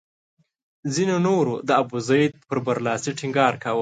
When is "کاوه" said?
3.61-3.69